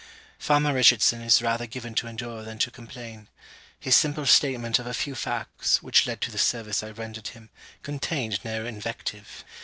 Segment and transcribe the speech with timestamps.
[0.39, 3.27] Farmer Richardson is rather given to endure than to complain.
[3.79, 7.51] His simple statement of a few facts, which led to the service I rendered him,
[7.83, 9.45] contained no invective.